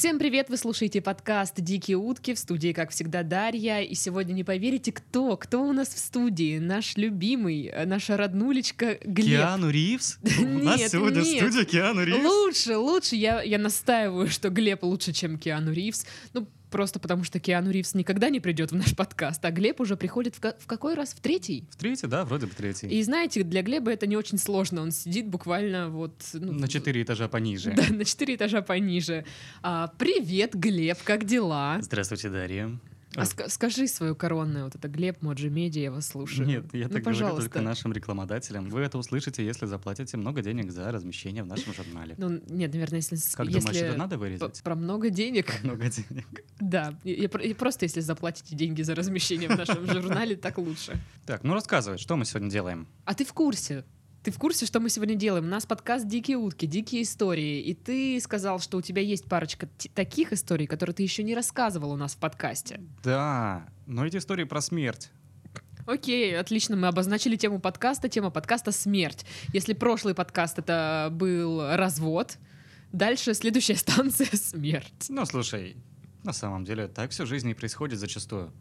[0.00, 0.48] Всем привет!
[0.48, 3.82] Вы слушаете подкаст «Дикие утки» в студии, как всегда, Дарья.
[3.82, 5.36] И сегодня не поверите, кто?
[5.36, 6.58] Кто у нас в студии?
[6.58, 9.40] Наш любимый, э, наша роднулечка Глеб.
[9.40, 10.18] Киану Ривз?
[10.38, 11.42] У нас сегодня нет.
[11.42, 12.24] студия Киану Ривз.
[12.24, 13.16] Лучше, лучше.
[13.16, 16.06] Я, я настаиваю, что Глеб лучше, чем Киану Ривз.
[16.32, 19.96] Ну, просто потому что Киану Ривз никогда не придет в наш подкаст, а Глеб уже
[19.96, 21.12] приходит в, ка- в какой раз?
[21.12, 21.64] В третий?
[21.70, 22.88] В третий, да, вроде бы третий.
[22.88, 24.82] И знаете, для Глеба это не очень сложно.
[24.82, 26.14] Он сидит буквально вот...
[26.32, 27.72] ну, На четыре этажа пониже.
[27.76, 29.24] Да, на четыре этажа пониже.
[29.62, 31.78] А, привет, Глеб, как дела?
[31.82, 32.78] Здравствуйте, Дарья.
[33.20, 36.46] А ска- скажи свою коронную, вот это Глеб, Моджи Медиа, я вас слушаю.
[36.46, 37.42] Нет, я ну, так говорю пожалуйста.
[37.42, 38.68] только нашим рекламодателям.
[38.68, 42.14] Вы это услышите, если заплатите много денег за размещение в нашем журнале.
[42.18, 43.16] Ну, нет, наверное, если...
[43.34, 44.62] Как если думаешь, это надо вырезать?
[44.62, 46.26] Про много денег, Много денег.
[46.60, 46.98] да.
[47.04, 50.98] И- про- и просто если заплатите деньги за размещение в нашем журнале, так лучше.
[51.26, 52.86] Так, ну рассказывай, что мы сегодня делаем?
[53.04, 53.84] А ты в курсе?
[54.22, 55.46] Ты в курсе, что мы сегодня делаем?
[55.46, 57.62] У нас подкаст «Дикие утки», «Дикие истории».
[57.62, 61.92] И ты сказал, что у тебя есть парочка таких историй, которые ты еще не рассказывал
[61.92, 62.82] у нас в подкасте.
[63.02, 65.10] Да, но эти истории про смерть.
[65.86, 68.10] Окей, отлично, мы обозначили тему подкаста.
[68.10, 69.24] Тема подкаста «Смерть».
[69.54, 72.36] Если прошлый подкаст это был развод,
[72.92, 75.06] дальше следующая станция «Смерть».
[75.08, 75.78] Ну, слушай,
[76.24, 78.52] на самом деле так все в жизни и происходит зачастую.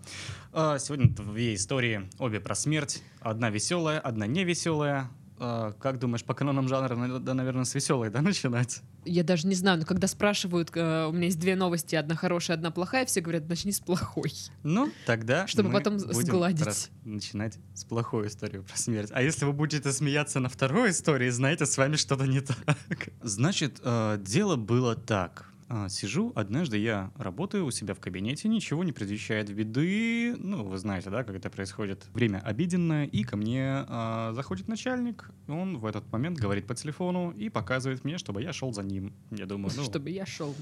[0.54, 3.04] А, сегодня две истории, обе про смерть.
[3.20, 5.12] Одна веселая, одна невеселая.
[5.40, 8.82] А, как думаешь, по канонам жанра, надо, наверное, с веселой, да, начинать?
[9.06, 12.58] Я даже не знаю, но когда спрашивают, э, у меня есть две новости, одна хорошая,
[12.58, 14.34] одна плохая, все говорят, начни с плохой.
[14.64, 16.66] Ну, тогда Чтобы мы потом будем сгладить.
[16.66, 19.10] раз начинать с плохой истории про смерть.
[19.14, 23.10] А если вы будете смеяться на второй истории, знаете, с вами что-то не так.
[23.22, 25.46] Значит, э, дело было так.
[25.72, 30.36] А, Сижу, однажды я работаю у себя в кабинете, ничего не предвещает беды.
[30.36, 32.08] Ну, вы знаете, да, как это происходит.
[32.12, 35.30] Время обеденное, и ко мне а, заходит начальник.
[35.48, 39.14] Он в этот момент говорит по телефону и показывает мне, чтобы я шел за ним.
[39.30, 40.56] Я думаю, ну, Чтобы я шел.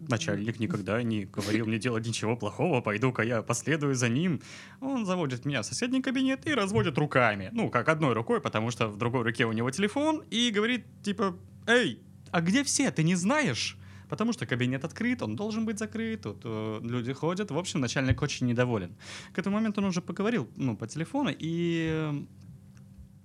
[0.00, 4.42] Начальник никогда не говорил мне делать ничего плохого, пойду-ка я последую за ним.
[4.82, 7.48] Он заводит меня в соседний кабинет и разводит руками.
[7.52, 11.38] Ну, как одной рукой, потому что в другой руке у него телефон, и говорит, типа,
[11.66, 13.78] «Эй, а где все, ты не знаешь?»
[14.10, 17.50] Потому что кабинет открыт, он должен быть закрыт, тут э, люди ходят.
[17.50, 18.96] В общем, начальник очень недоволен.
[19.32, 22.22] К этому моменту он уже поговорил ну, по телефону и э,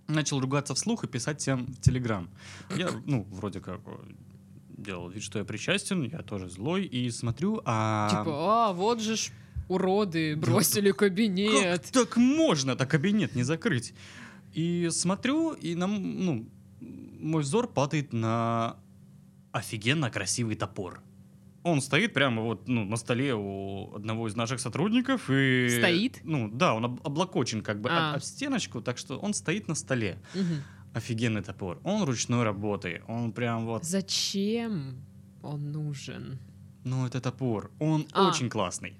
[0.07, 2.29] начал ругаться вслух и писать всем в Телеграм.
[2.77, 3.97] Я, ну, вроде как э,
[4.77, 8.09] делал вид, что я причастен, я тоже злой, и смотрю, а...
[8.09, 9.31] Типа, а, вот же ж
[9.67, 11.81] уроды, бросили кабинет.
[11.81, 13.95] Как так можно-то кабинет не закрыть?
[14.53, 16.49] И смотрю, и нам, ну,
[17.19, 18.77] мой взор падает на
[19.55, 21.01] офигенно красивый топор.
[21.63, 25.67] Он стоит прямо вот ну, на столе у одного из наших сотрудников и...
[25.79, 26.19] Стоит?
[26.23, 28.11] Ну, да, он об- облокочен как бы А.
[28.11, 30.17] об, об стеночку, так что он стоит на столе.
[30.93, 31.79] Офигенный топор.
[31.83, 33.01] Он ручной работы.
[33.07, 33.83] Он прям вот...
[33.83, 34.95] Зачем
[35.41, 36.37] он нужен?
[36.83, 37.71] Ну, это топор.
[37.79, 38.29] Он А.
[38.29, 38.93] очень классный.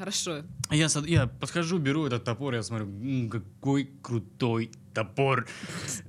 [0.00, 0.44] Хорошо.
[0.70, 5.46] Я, я подхожу, беру этот топор, я смотрю, «М, какой крутой топор.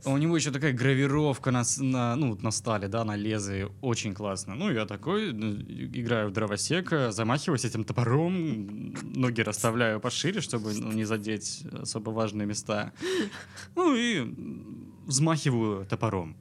[0.05, 3.67] У него еще такая гравировка на, на, ну, на стали, да, на лезвии.
[3.81, 4.55] Очень классно.
[4.55, 11.03] Ну, я такой, играю в дровосека, замахиваюсь этим топором, ноги расставляю пошире, чтобы ну, не
[11.03, 12.93] задеть особо важные места.
[13.75, 14.25] Ну и
[15.05, 16.37] взмахиваю топором.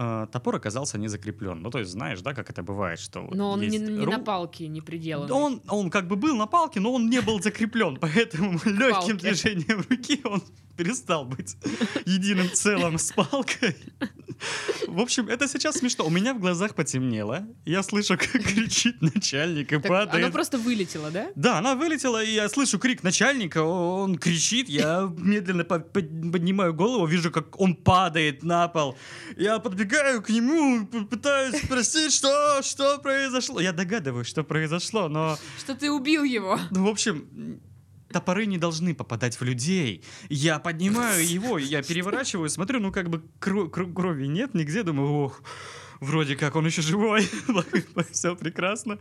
[0.00, 1.60] А, Топор оказался не закреплен.
[1.60, 3.22] Ну, то есть, знаешь, да, как это бывает, что...
[3.22, 5.32] вот Но он не, не на ру- палке не приделан.
[5.32, 9.84] он, он как бы был на палке, но он не был закреплен, поэтому легким движением
[9.90, 10.40] руки он
[10.76, 11.56] перестал быть
[12.06, 13.74] единым целым с палкой.
[14.88, 16.04] В общем, это сейчас смешно.
[16.06, 17.46] У меня в глазах потемнело.
[17.64, 20.24] Я слышу, как кричит начальник и Так падает.
[20.24, 21.28] Оно просто вылетело, да?
[21.36, 26.74] Да, она вылетела, и я слышу крик начальника, он кричит, я медленно по- под- поднимаю
[26.74, 28.96] голову, вижу, как он падает на пол.
[29.36, 33.60] Я подбегаю к нему, пытаюсь спросить, что, что произошло.
[33.60, 36.58] Я догадываюсь, что произошло, но, Что ты убил его.
[36.70, 37.60] ну, в общем,
[38.12, 40.04] топоры не должны попадать в людей.
[40.28, 45.10] Я поднимаю его, я переворачиваю, смотрю, ну, как бы кро- кро- крови нет нигде, думаю,
[45.10, 45.42] ох,
[46.00, 47.28] Вроде как он еще живой,
[48.12, 48.98] все прекрасно.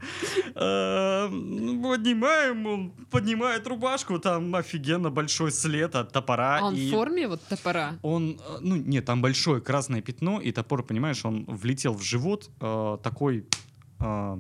[0.56, 6.58] А, ну, Поднимаем, он поднимает рубашку, там офигенно большой след от топора.
[6.60, 8.00] А он в форме вот топора?
[8.02, 12.50] Он, э, ну нет, там большое красное пятно, и топор, понимаешь, он влетел в живот
[12.60, 13.46] э, такой,
[14.00, 14.38] э,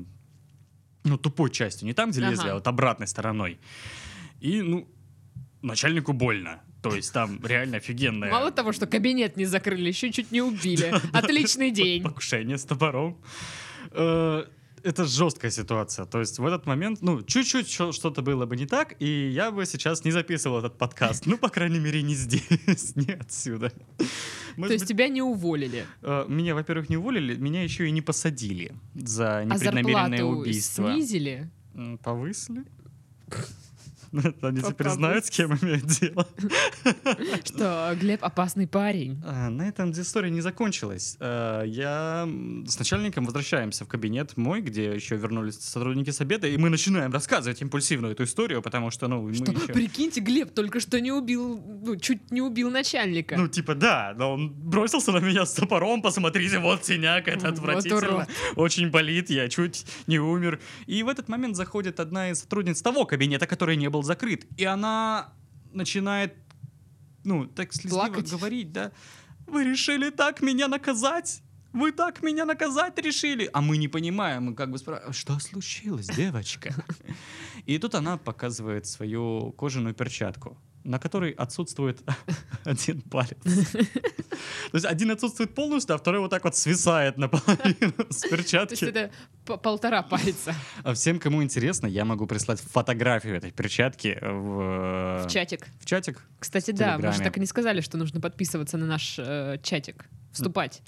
[1.04, 3.60] ну тупой частью, не там, где лезвие, а вот обратной стороной.
[4.39, 4.88] И, ну,
[5.62, 6.62] начальнику больно.
[6.81, 8.31] То есть там реально офигенная...
[8.31, 10.94] Мало того, что кабинет не закрыли, еще чуть не убили.
[11.13, 12.04] Отличный день.
[12.04, 13.18] Покушение с топором.
[13.92, 14.45] Э,
[14.84, 16.06] это жесткая ситуация.
[16.06, 19.66] То есть в этот момент, ну, чуть-чуть что-то было бы не так, и я бы
[19.66, 21.25] сейчас не записывал этот подкаст.
[21.25, 23.74] Ну, по крайней мере, не здесь, не отсюда.
[24.56, 25.86] То есть тебя не уволили.
[26.04, 30.94] э, меня, во-первых, не уволили, меня еще и не посадили за А непреднамеренное зарплату убийство.
[30.94, 31.50] снизили?
[32.04, 32.63] Повысили?
[34.42, 36.27] Они теперь знают, с кем имеют дело.
[37.44, 39.21] Что Глеб опасный парень.
[39.25, 41.18] А, На этом история не закончилась.
[41.19, 42.27] А, Я
[42.68, 47.12] с начальником возвращаемся в кабинет мой, где еще вернулись сотрудники с обеда, и мы начинаем
[47.12, 49.74] рассказывать импульсивно эту историю, потому что, ну, Что, еще...
[49.74, 53.36] прикиньте, Глеб только что не убил, ну, чуть не убил начальника.
[53.38, 57.53] Ну, типа, да, но он бросился на меня с топором, посмотрите, вот синяк, это Вот
[57.53, 58.30] отвратительно, урод.
[58.56, 60.60] очень болит, я чуть не умер.
[60.86, 64.64] И в этот момент заходит одна из сотрудниц того кабинета, который не был закрыт, и
[64.64, 65.34] она
[65.74, 66.34] начинает,
[67.24, 68.32] ну, так слезливо Плакать.
[68.32, 68.92] говорить, да,
[69.46, 71.42] вы решили так меня наказать?
[71.74, 73.50] Вы так меня наказать решили?
[73.54, 76.74] А мы не понимаем, мы как бы спрашиваем, что случилось, девочка?
[77.66, 82.01] И тут она показывает свою кожаную перчатку, на которой отсутствует
[82.63, 83.38] один палец.
[83.44, 88.30] То есть один отсутствует полностью, а второй вот так вот свисает наполовину с То есть
[88.30, 88.86] перчатки.
[88.86, 89.12] это
[89.45, 90.54] по- полтора пальца
[90.84, 95.68] А всем, кому интересно, я могу прислать фотографию этой перчатки в, в чатик.
[95.80, 96.22] в чатик.
[96.39, 100.06] Кстати, да, мы же так и не сказали, что нужно подписываться на наш э, чатик,
[100.31, 100.81] вступать.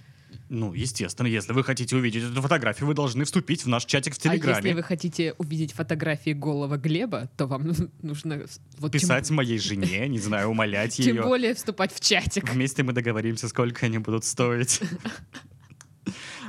[0.51, 4.18] Ну, естественно, если вы хотите увидеть эту фотографию, вы должны вступить в наш чатик в
[4.25, 4.74] А если Телеграме.
[4.75, 8.46] вы хотите увидеть фотографии голого Глеба, то вам нужно
[8.80, 11.22] вот тем- Писать моей жене, не знаю, умолять тем, ее.
[11.22, 12.51] более вступать в чатик.
[12.51, 14.81] Вместе мы договоримся, сколько они будут стоить.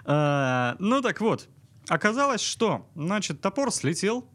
[0.04, 1.48] А, Ну так вот,
[1.88, 4.26] оказалось, что, значит, топор слетел,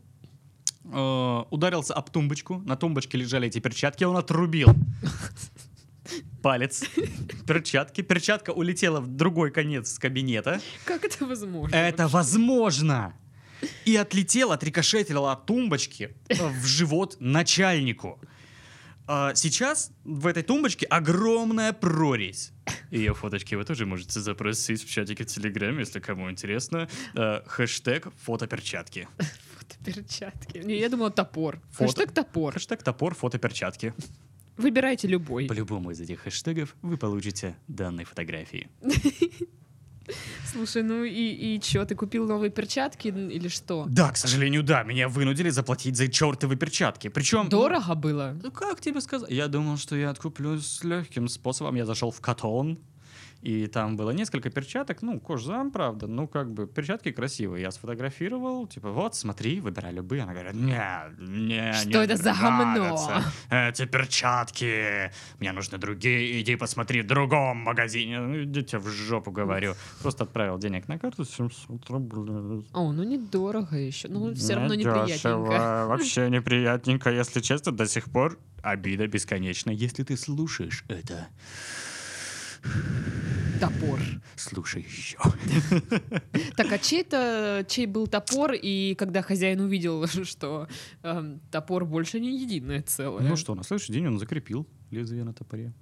[0.83, 4.67] э, ударился об тумбочку, на тумбочке лежали эти перчатки, он отрубил
[6.41, 6.83] палец
[7.47, 10.61] перчатки, перчатка улетела в другой конец кабинета.
[10.85, 11.75] Как это возможно?
[11.75, 13.13] Это возможно!
[13.85, 18.19] И отлетел, отрикошетил от тумбочки э, в живот начальнику.
[19.07, 22.51] А Сейчас в этой тумбочке огромная прорезь.
[22.89, 26.89] Ее фоточки вы тоже можете запросить в чатике в Телеграме, если кому интересно.
[27.13, 29.07] Э, Хэштег фотоперчатки.
[29.85, 30.57] Перчатки.
[30.57, 31.61] Не, я думала топор.
[31.71, 31.85] Фото.
[31.85, 32.53] Хэштег топор.
[32.53, 33.93] Хэштег топор фотоперчатки.
[34.57, 35.47] Выбирайте любой.
[35.47, 38.69] По любому из этих хэштегов вы получите данные фотографии.
[40.45, 43.85] Слушай, ну и, и чё, ты купил новые перчатки или что?
[43.89, 47.07] Да, к сожалению, да, меня вынудили заплатить за чертовы перчатки.
[47.07, 47.49] Причем...
[47.49, 48.37] Дорого было?
[48.41, 49.29] Ну, как тебе сказать?
[49.31, 51.75] Я думал, что я откуплюсь легким способом.
[51.75, 52.79] Я зашел в Катон,
[53.45, 57.61] и там было несколько перчаток, ну, кожзам, правда, ну, как бы, перчатки красивые.
[57.61, 60.23] Я сфотографировал, типа, вот, смотри, выбирай любые.
[60.23, 60.81] Она говорит, не,
[61.19, 67.07] не, Что не это за гомно?» нравятся Эти перчатки, мне нужны другие, иди посмотри в
[67.07, 68.19] другом магазине.
[68.19, 69.75] Ну, идите в жопу, говорю.
[70.01, 72.65] Просто отправил денег на карту, 700 рублей.
[72.73, 74.07] О, ну недорого еще.
[74.07, 75.85] Ну, все равно неприятненько.
[75.87, 79.69] Вообще неприятненько, если честно, до сих пор обида бесконечна.
[79.69, 81.27] Если ты слушаешь это,
[83.59, 83.99] Топор.
[84.35, 85.17] слушай еще.
[86.57, 90.67] Так, а чей это, чей был топор, и когда хозяин увидел, что
[91.03, 93.27] эм, топор больше не единое целое?
[93.27, 95.73] Ну что, на следующий день он закрепил лезвие на топоре.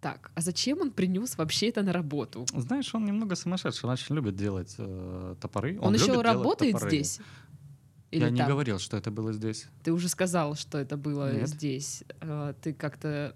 [0.00, 2.46] Так, а зачем он принес вообще это на работу?
[2.54, 5.78] Знаешь, он немного сумасшедший, он очень любит делать э, топоры.
[5.80, 6.90] Он, еще любит делать работает топоры.
[6.90, 7.20] здесь?
[8.12, 8.48] Или Я не там?
[8.48, 9.66] говорил, что это было здесь.
[9.82, 11.48] Ты уже сказал, что это было Нет.
[11.48, 12.04] здесь.
[12.20, 13.34] Э, Ты как-то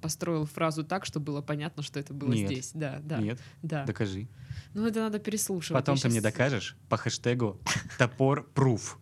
[0.00, 2.50] построил фразу так, что было понятно, что это было Нет.
[2.50, 2.70] здесь.
[2.74, 3.84] Да, да, Нет, да.
[3.84, 4.28] докажи.
[4.74, 5.80] Ну, это надо переслушивать.
[5.80, 7.60] Потом Я ты мне щас- докажешь по хэштегу
[7.98, 8.98] топор пруф.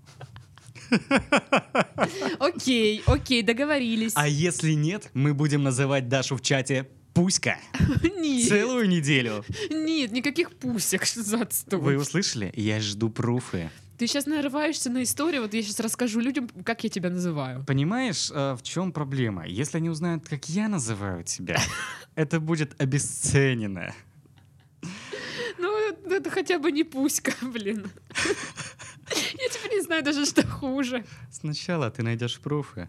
[2.38, 4.12] Окей, окей, договорились.
[4.14, 7.58] А если нет, мы будем называть Дашу в чате Пуська
[8.02, 9.44] Нет, целую неделю.
[9.70, 11.78] нет, никаких пусек, за отстой.
[11.80, 12.50] Вы услышали?
[12.56, 13.70] Я жду пруфы.
[13.98, 17.64] Ты сейчас нарываешься на историю, вот я сейчас расскажу людям, как я тебя называю.
[17.64, 19.46] Понимаешь, э, в чем проблема?
[19.46, 21.58] Если они узнают, как я называю тебя,
[22.14, 23.94] это будет обесценено.
[25.58, 27.90] Ну, это, это хотя бы не пуська, блин.
[29.10, 31.04] Я теперь не знаю даже, что хуже.
[31.30, 32.88] Сначала ты найдешь пруфы,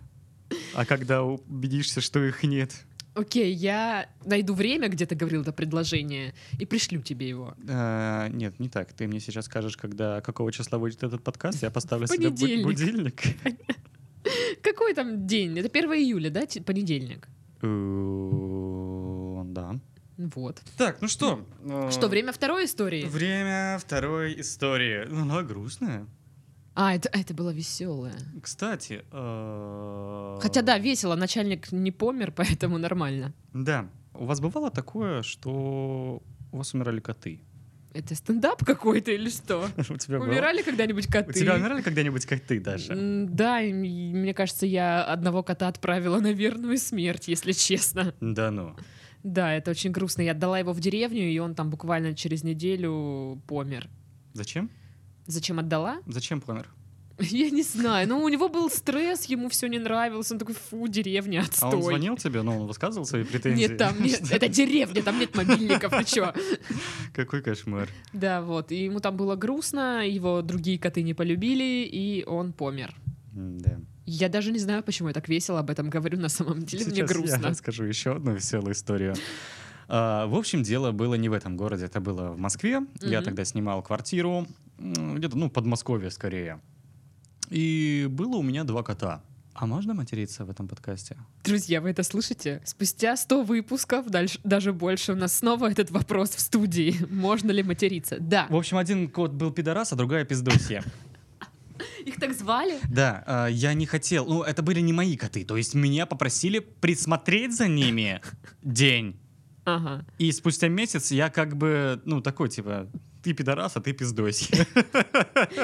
[0.73, 2.73] а когда убедишься, что их нет,
[3.15, 7.53] Окей, я найду время, где ты говорил это предложение, и пришлю тебе его.
[7.69, 8.91] А, нет, не так.
[8.93, 12.65] Ты мне сейчас скажешь, когда какого числа выйдет этот подкаст, я поставлю себе бу- Понедельник.
[12.65, 13.21] будильник.
[14.63, 15.59] Какой там день?
[15.59, 16.43] Это 1 июля, да?
[16.65, 17.27] Понедельник.
[17.61, 19.75] Э, Да.
[20.17, 20.61] Вот.
[20.77, 21.45] Так, ну что?
[21.91, 23.05] Что, время второй истории?
[23.05, 25.05] Время второй истории.
[25.09, 26.05] Ну, Она грустная.
[26.75, 28.13] А, это, это было веселое.
[28.41, 29.03] Кстати.
[29.11, 33.33] э, Хотя да, весело, начальник не помер, поэтому нормально.
[33.53, 33.87] Да.
[34.13, 37.41] У вас бывало такое, что у вас умирали коты?
[37.93, 39.67] Это стендап какой-то или что?
[39.89, 40.27] У тебя было?
[40.27, 41.29] Умирали когда-нибудь коты?
[41.29, 42.59] У тебя умирали когда-нибудь коты?
[42.89, 48.15] М, Да, и м- мне кажется, я одного кота отправила на верную смерть, если честно.
[48.19, 48.75] Да ну.
[49.21, 50.23] Да, это очень грустно.
[50.23, 53.87] Я отдала его в деревню, и он там буквально через неделю помер.
[54.33, 54.71] Зачем?
[55.25, 55.97] Зачем отдала?
[56.05, 56.67] Зачем помер?
[57.19, 58.07] Я не знаю.
[58.07, 60.31] Ну, у него был стресс, ему все не нравилось.
[60.31, 61.73] Он такой, фу, деревня, А отстой.
[61.75, 63.67] он звонил тебе, но он высказывал свои претензии?
[63.67, 64.21] Нет, там нет.
[64.31, 66.33] Это деревня, там нет мобильников, ты чё?
[67.13, 67.87] Какой кошмар.
[68.13, 68.71] Да, вот.
[68.71, 72.95] И ему там было грустно, его другие коты не полюбили, и он помер.
[73.31, 73.79] Да.
[74.05, 76.85] Я даже не знаю, почему я так весело об этом говорю на самом деле.
[76.85, 77.49] Мне Сейчас я грустно.
[77.49, 79.15] расскажу еще одну веселую историю.
[79.95, 82.81] А, В общем, дело было не в этом городе, это было в Москве.
[83.01, 83.25] Я Мгм.
[83.25, 84.47] тогда снимал квартиру,
[84.79, 86.59] где-то, ну, Подмосковье скорее.
[87.51, 89.21] И было у меня два кота.
[89.53, 91.15] А можно материться в этом подкасте?
[91.43, 92.59] Друзья, вы это слышите?
[92.65, 96.95] Спустя 100 выпусков, дальше, даже больше, у нас снова этот вопрос в студии.
[97.11, 98.17] Можно ли материться?
[98.19, 98.47] Да.
[98.49, 100.83] В общем, один кот был пидорас, а другая пиздосья.
[102.03, 102.79] Их так звали?
[102.89, 104.25] Да, а, я не хотел.
[104.25, 105.45] Ну, это были не мои коты.
[105.45, 108.21] То есть меня попросили присмотреть за ними
[108.63, 109.19] день.
[109.65, 110.05] Ага.
[110.17, 112.89] И спустя месяц я как бы, ну, такой, типа,
[113.23, 114.67] ты пидорас, а ты пиздосья.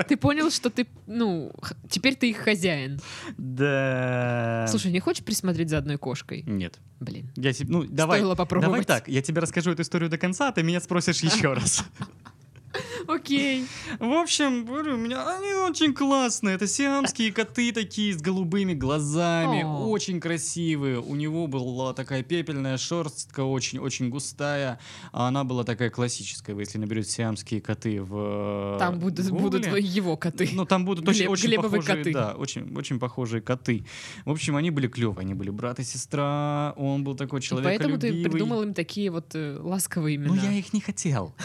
[0.08, 1.52] Ты понял, что ты, ну,
[1.90, 3.00] теперь ты их хозяин.
[3.38, 4.66] Да.
[4.70, 6.44] Слушай, не хочешь присмотреть за одной кошкой?
[6.48, 6.80] Нет.
[7.02, 7.30] Блин.
[7.36, 8.72] Я тебе, ну, давай, Стоило попробовать.
[8.72, 11.84] давай так, я тебе расскажу эту историю до конца, а ты меня спросишь еще раз.
[13.08, 13.66] Окей.
[14.00, 16.56] В общем, говорю, у меня они очень классные.
[16.56, 19.88] Это сиамские коты такие с голубыми глазами, О.
[19.88, 21.00] очень красивые.
[21.00, 24.80] У него была такая пепельная шерстка, очень-очень густая.
[25.12, 26.54] А она была такая классическая.
[26.54, 30.50] Вы если наберете сиамские коты в э, Там будут, будут его коты.
[30.54, 32.14] Ну, там будут очень, Глеб- очень похожие, коты.
[32.14, 33.86] да, очень, очень похожие коты.
[34.26, 37.98] В общем, они были клевые, они были брат и сестра, он был такой человек поэтому
[37.98, 40.36] ты придумал им такие вот э, ласковые имена.
[40.36, 41.36] Ну, я их не хотел.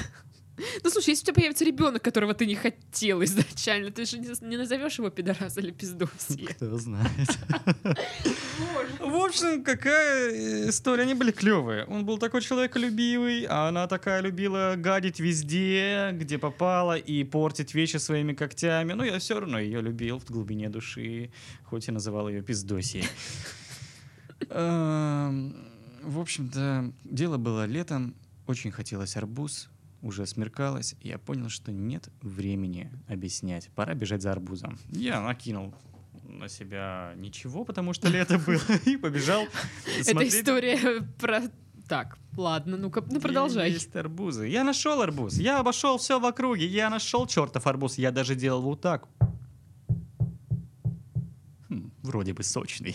[0.57, 4.57] Ну слушай, если у тебя появится ребенок, которого ты не хотел изначально, ты же не,
[4.57, 6.47] назовешь его пидорас или пиздосье.
[6.49, 7.39] Кто знает.
[9.01, 11.03] В общем, какая э, история.
[11.03, 11.85] Они были клевые.
[11.87, 17.97] Он был такой человеколюбивый, а она такая любила гадить везде, где попала, и портить вещи
[17.97, 18.93] своими когтями.
[18.93, 21.31] Но я все равно ее любил в глубине души,
[21.65, 23.07] хоть и называл ее пиздосией.
[24.51, 25.55] Эм,
[26.03, 28.15] В общем-то, дело было летом.
[28.47, 29.69] Очень хотелось арбуз.
[30.05, 33.71] Уже смеркалось, и я понял, что нет времени объяснять.
[33.75, 34.79] Пора бежать за арбузом.
[34.91, 35.73] Я накинул
[36.25, 39.47] на себя ничего, потому что лето было, и побежал
[40.07, 41.45] Это история про...
[41.89, 43.71] Так, ладно, ну-ка, ну продолжай.
[43.71, 44.47] Есть арбузы.
[44.47, 45.39] Я нашел арбуз.
[45.39, 46.67] Я обошел все в округе.
[46.67, 47.97] Я нашел чертов арбуз.
[47.97, 49.09] Я даже делал вот так.
[51.71, 52.95] Хм, вроде бы сочный.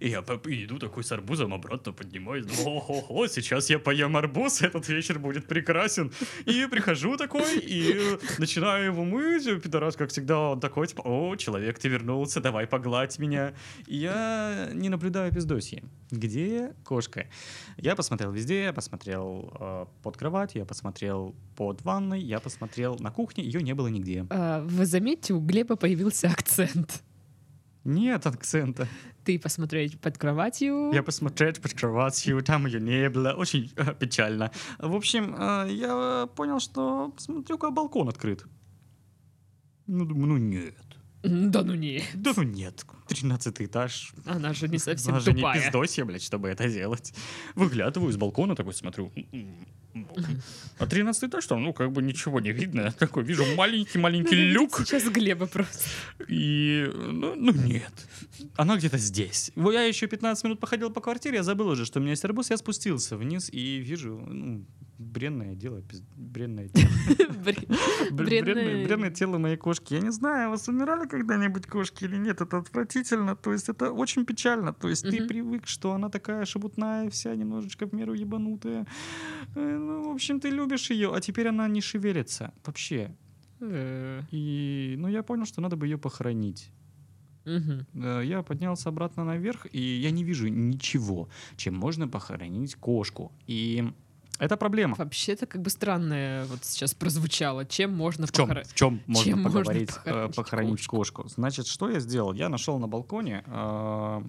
[0.00, 2.46] И я иду такой с арбузом обратно поднимаюсь.
[2.64, 6.12] О-хо-хо, сейчас я поем арбуз, этот вечер будет прекрасен.
[6.46, 9.44] И прихожу такой, и начинаю его мыть.
[9.62, 13.54] Пидорас, как всегда, он такой, типа, о, человек, ты вернулся, давай погладь меня.
[13.86, 15.82] И я не наблюдаю пиздосье.
[16.10, 17.26] Где кошка?
[17.76, 23.10] Я посмотрел везде, я посмотрел э, под кровать, я посмотрел под ванной, я посмотрел на
[23.10, 24.26] кухне, ее не было нигде.
[24.30, 27.02] А, Вы заметьте, у Глеба появился акцент.
[27.84, 28.88] Нет акцента.
[29.24, 30.92] Ты посмотреть под кроватью.
[30.92, 34.50] Я посмотрел под кроватью, там ее не было, очень э, печально.
[34.78, 38.44] В общем, э, я понял, что смотрю-ка балкон открыт.
[39.86, 40.74] Ну, думаю, ну нет.
[41.22, 44.12] Да ну не, Да ну нет, 13 этаж.
[44.26, 47.14] она же не совсем Она же не пиздосья, блядь, чтобы это делать.
[47.54, 49.10] Выглядываю с балкона, такой смотрю.
[50.78, 52.92] А 13 этаж там, ну, как бы ничего не видно.
[52.98, 54.78] Такой вижу маленький-маленький Надо люк.
[54.78, 55.84] Сейчас Глеба просто.
[56.28, 57.92] И, ну, ну, нет.
[58.56, 59.52] Она где-то здесь.
[59.56, 62.50] Я еще 15 минут походил по квартире, я забыл уже, что у меня есть арбуз.
[62.50, 64.64] Я спустился вниз и вижу, ну,
[65.04, 65.82] бренное дело,
[66.16, 66.90] бренное тело.
[68.10, 69.94] Бренное- тело моей кошки.
[69.94, 72.40] Я не знаю, у вас умирали когда-нибудь кошки или нет.
[72.40, 73.36] Это отвратительно.
[73.36, 74.72] То есть это очень печально.
[74.72, 78.86] То есть ты привык, что она такая шебутная, вся немножечко в меру ебанутая.
[79.56, 83.14] Э, Ну, в общем, ты любишь ее, а теперь она не шевелится вообще.
[83.60, 86.70] Э, И, ну, я понял, что надо бы ее похоронить.
[87.46, 93.32] Э, Я поднялся обратно наверх, и я не вижу ничего, чем можно похоронить кошку.
[93.46, 93.84] И
[94.38, 94.94] это проблема.
[94.96, 97.64] Вообще-то как бы странное вот сейчас прозвучало.
[97.64, 98.70] Чем можно В чем, похоронить?
[98.70, 101.28] в чем можно Чем можно поговорить, э, похоронить похоронить кошку?
[101.28, 102.32] Значит, что я сделал?
[102.32, 104.22] Я нашел на балконе э,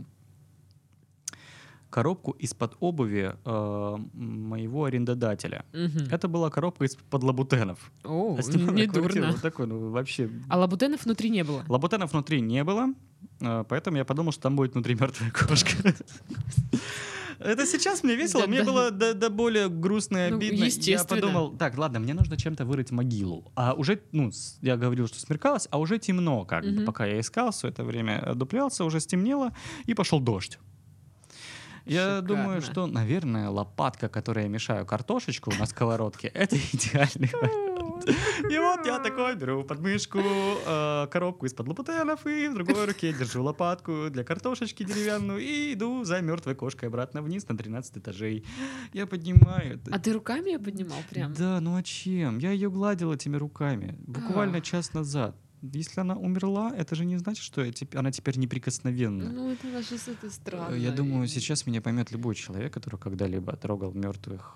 [1.90, 5.64] коробку из-под обуви э, моего арендодателя.
[5.74, 6.08] Мгм.
[6.12, 7.92] Это была коробка из-под лабутенов.
[8.04, 8.38] О,
[8.72, 9.32] не дурно.
[9.32, 10.30] Вот такой, ну, вообще.
[10.50, 11.64] А лабутенов внутри не было.
[11.70, 12.94] Лабутенов внутри не было,
[13.40, 15.72] э, поэтому я подумал, что там будет внутри мертвая кошка.
[17.40, 18.66] Это сейчас мне весело, Да, мне да.
[18.66, 20.66] было до, до более грустно и Ну, обидно.
[20.66, 23.52] Я подумал, так, ладно, мне нужно чем-то вырыть могилу.
[23.56, 26.72] А уже, ну, я говорил, что смеркалось, а уже темно, как бы.
[26.72, 26.86] Мгм.
[26.86, 29.54] Пока я искал, все это время отдуплялся, уже стемнело,
[29.86, 30.60] и пошел дождь.
[31.86, 32.28] Я Шикарно.
[32.28, 37.75] думаю, что, наверное, лопатка, которой я мешаю картошечку на сковородке, это идеальный вариант.
[38.50, 43.14] И вот я такой беру под мышку э, коробку из-под лопутенов и в другой руке
[43.14, 48.46] держу лопатку для картошечки деревянную и иду за мертвой кошкой обратно вниз на 13 этажей.
[48.94, 49.80] Я поднимаю.
[49.92, 51.34] А ты руками ее поднимал прям?
[51.34, 52.38] Да, ну а чем?
[52.38, 54.64] Я ее гладил этими руками буквально Ах.
[54.64, 55.36] час назад.
[55.62, 59.30] Если она умерла, это же не значит, что я теп- она теперь неприкосновенна.
[59.32, 60.76] Ну, это даже с этой странно.
[60.76, 64.56] Я думаю, сейчас меня поймет любой человек, который когда-либо трогал мертвых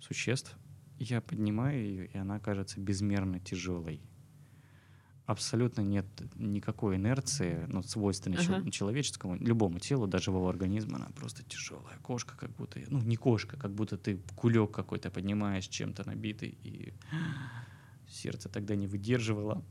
[0.00, 0.54] существ.
[0.98, 4.00] Я поднимаю ее, и она кажется безмерно тяжелой.
[5.26, 6.04] Абсолютно нет
[6.36, 8.70] никакой инерции, ну, свойственной Ага.
[8.70, 11.96] человеческому, любому телу, даже живого организма, она просто тяжелая.
[12.02, 16.92] Кошка, как будто, ну, не кошка, как будто ты кулек какой-то поднимаешь, чем-то набитый, и
[18.08, 19.64] сердце тогда не выдерживало.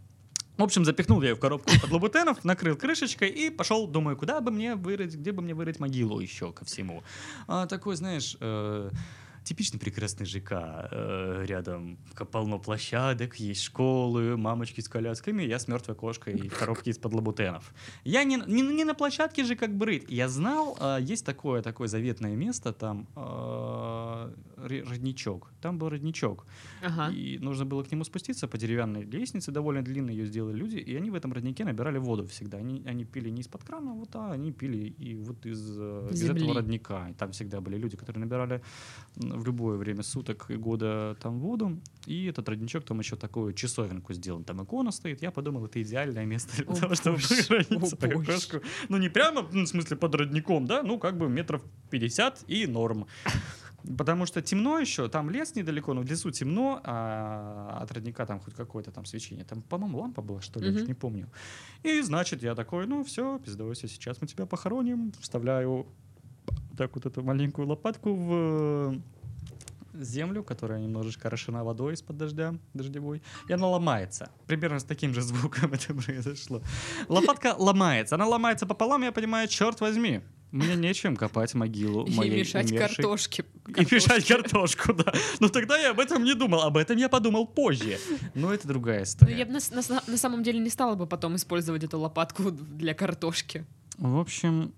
[0.58, 4.40] В общем, запихнул я ее в коробку под лабутенов, накрыл крышечкой и пошел, думаю, куда
[4.42, 7.04] бы мне вырыть, где бы мне вырыть могилу еще ко всему.
[7.48, 8.92] А, такой, знаешь, э,
[9.44, 10.52] типичный прекрасный ЖК.
[10.92, 11.98] э, рядом
[12.32, 17.14] полно площадок, есть школы, мамочки с колясками, я с мертвой кошкой и в коробке из-под
[17.14, 17.74] лабутенов.
[18.04, 20.06] Я не, не, не на площадке же как бы рыть.
[20.10, 25.52] Я знал, э, есть такое, такое заветное место, там э, родничок.
[25.62, 26.46] Там был родничок.
[26.82, 27.12] Ага.
[27.12, 30.96] И нужно было к нему спуститься по деревянной лестнице, довольно длинной ее сделали люди, и
[30.96, 32.58] они в этом роднике набирали воду всегда.
[32.58, 36.20] Они, они пили не из-под крана, вот, а они пили и вот из, э, из
[36.20, 36.44] Земли.
[36.44, 37.10] этого родника.
[37.10, 38.62] И там всегда были люди, которые набирали
[39.36, 41.80] в любое время суток и года там воду.
[42.06, 44.44] И этот родничок там еще такую часовенку сделан.
[44.44, 45.22] Там икона стоит.
[45.22, 47.96] Я подумал, это идеальное место для О, того, чтобы свою боже.
[48.26, 48.58] кошку.
[48.90, 51.62] Ну, не прямо, ну, в смысле, под родником, да, ну, как бы метров
[51.92, 53.08] 50 и норм.
[53.98, 58.40] Потому что темно еще, там лес недалеко, но в лесу темно, а от родника там
[58.40, 59.44] хоть какое-то там свечение.
[59.44, 60.88] Там, по-моему, лампа была, что ли, я уж Мгм.
[60.88, 61.30] не помню.
[61.84, 65.12] И, значит, я такой, ну, все, пиздуйся, сейчас мы тебя похороним.
[65.20, 65.86] Вставляю
[66.78, 69.02] так вот эту маленькую лопатку в
[69.94, 74.30] землю, которая немножечко орошена водой из-под дождя, дождевой, и она ломается.
[74.48, 76.62] Примерно с таким же звуком это произошло.
[77.08, 78.16] Лопатка ломается.
[78.16, 82.88] Она ломается пополам, я понимаю, черт возьми, мне нечем копать могилу И моей мешать умершей
[82.96, 83.46] картошки.
[83.70, 85.12] и мешать картошку, да.
[85.40, 86.62] Но тогда я об этом не думал.
[86.62, 87.98] Об этом я подумал позже.
[88.36, 89.36] Но это другая Ну, история.
[89.36, 92.94] я бы на, на на самом деле не стала бы потом использовать эту лопатку для
[92.94, 93.66] картошки.
[93.98, 94.76] В общем,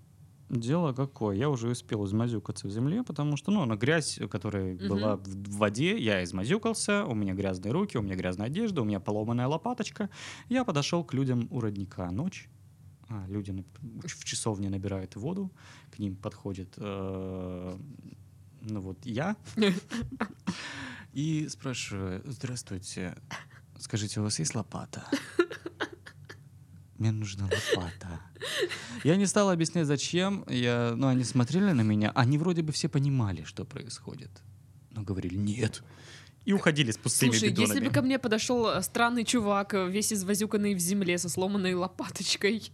[0.48, 1.36] дело какое.
[1.36, 4.88] Я уже успел измазюкаться в земле, потому что, ну, она грязь, которая Мгм.
[4.88, 9.00] была в воде, я измазюкался, у меня грязные руки, у меня грязная одежда, у меня
[9.00, 10.08] поломанная лопаточка.
[10.48, 12.48] Я подошел к людям у родника ночь.
[13.08, 15.52] А, люди в часовне набирают воду,
[15.94, 17.78] к ним подходит, э,
[18.62, 19.36] ну вот я,
[21.12, 23.16] и спрашиваю, здравствуйте,
[23.78, 25.04] скажите, у вас есть лопата?
[26.98, 28.20] Мне нужна лопата.
[29.04, 30.44] Я не стал объяснять, зачем.
[30.48, 32.12] Я, ну, они смотрели на меня.
[32.14, 34.30] Они вроде бы все понимали, что происходит.
[34.90, 35.82] Но говорили «нет».
[36.46, 37.74] И уходили с пустыми Слушай, бидонами.
[37.74, 41.74] если бы ко мне подошел э, странный чувак, э, весь извозюканный в земле, со сломанной
[41.74, 42.70] лопаточкой,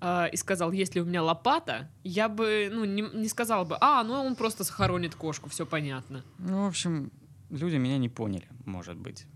[0.00, 3.76] а, и сказал, есть ли у меня лопата, я бы, ну, не, не сказала бы,
[3.80, 6.22] а, ну он просто схоронит кошку, все понятно.
[6.38, 7.10] Ну, в общем,
[7.50, 9.26] люди меня не поняли, может быть.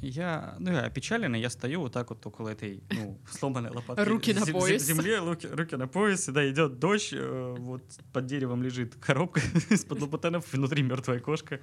[0.00, 4.02] Я, ну, я опечаленный, я стою вот так вот около этой, ну, сломанной лопатки.
[4.02, 4.82] Руки на пояс.
[4.82, 7.82] земле, руки, руки на пояс, да, идет дождь, э, вот
[8.12, 11.60] под деревом лежит коробка из-под лопутенов, внутри мертвая кошка.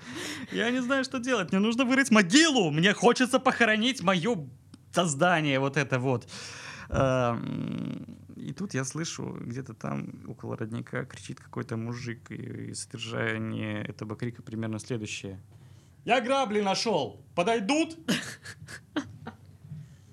[0.52, 4.48] Я не знаю, что делать, мне нужно вырыть могилу, мне хочется похоронить мое
[4.92, 6.28] создание, вот это вот.
[6.90, 14.16] Эм, И тут я слышу, где-то там около родника кричит какой-то мужик, и содержание этого
[14.16, 15.40] крика примерно следующее.
[16.08, 17.98] Я грабли нашел, подойдут?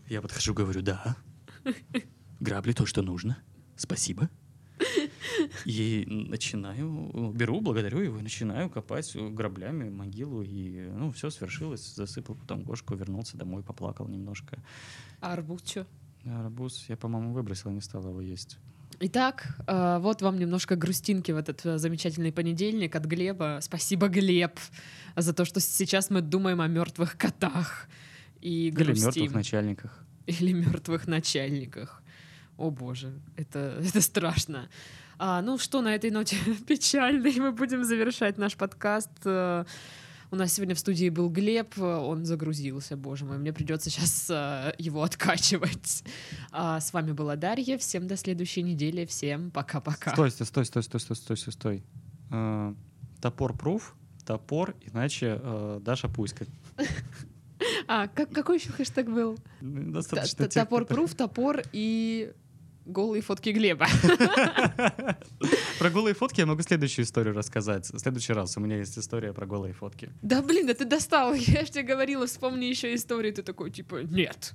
[0.08, 1.14] Я подхожу, говорю, да.
[2.40, 3.38] Грабли то, что нужно.
[3.76, 4.28] Спасибо.
[5.64, 10.42] И начинаю, беру, благодарю его, и начинаю копать граблями могилу.
[10.42, 11.94] И, ну, все свершилось.
[11.94, 14.58] Засыпал потом кошку, вернулся домой, поплакал немножко.
[15.20, 15.76] А арбуз?
[16.26, 18.58] А Арбуз я, по-моему, выбросил, не стал его есть.
[19.06, 23.58] Итак, э, вот вам немножко грустинки в этот э, замечательный понедельник от Глеба.
[23.60, 24.58] Спасибо, Глеб,
[25.14, 27.86] за то, что сейчас мы думаем о мертвых котах
[28.40, 29.04] и Или грустим.
[29.04, 30.04] мертвых начальниках.
[30.24, 32.02] или мертвых начальниках.
[32.56, 34.70] О боже, это, это страшно.
[35.18, 36.36] А, ну что, на этой ноте
[36.66, 39.10] печальной мы будем завершать наш подкаст.
[40.34, 44.74] У нас сегодня в студии был Глеб, он загрузился, боже мой, мне придется сейчас э,
[44.78, 46.02] его откачивать.
[46.50, 50.10] А, с вами была Дарья, всем до следующей недели, всем пока-пока.
[50.10, 51.84] Стой, стой, стой, стой, стой, стой, стой, стой.
[52.32, 52.74] Э,
[53.20, 53.94] топор пруф,
[54.26, 56.46] топор, иначе э, Даша пуська.
[57.86, 59.38] А, как, какой еще хэштег был?
[60.52, 62.32] Топор пруф, топор и
[62.84, 63.86] голые фотки Глеба.
[65.78, 67.90] Про голые фотки я могу следующую историю рассказать.
[67.90, 70.10] В следующий раз у меня есть история про голые фотки.
[70.22, 71.34] Да блин, да ты достал.
[71.34, 73.32] Я же тебе говорила, вспомни еще историю.
[73.34, 74.52] Ты такой, типа, нет.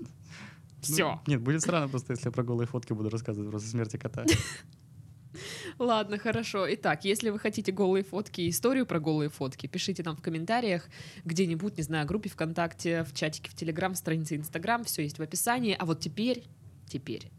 [0.82, 1.22] Все.
[1.26, 4.26] Ну, нет, будет странно просто, если я про голые фотки буду рассказывать просто смерти кота.
[5.80, 6.65] Ладно, хорошо.
[6.74, 10.88] Итак, если вы хотите голые фотки и историю про голые фотки, пишите нам в комментариях
[11.26, 15.20] где-нибудь, не знаю, в группе ВКонтакте, в чатике в Телеграм, в странице Инстаграм, все есть
[15.20, 15.76] в описании.
[15.78, 16.46] А вот теперь,
[16.88, 17.30] теперь,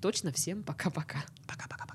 [0.00, 1.24] точно всем пока-пока.
[1.46, 1.87] Пока-пока.